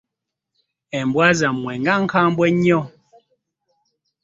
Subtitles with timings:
[0.99, 2.81] Embwa zamwe nga nkambwe nnyo.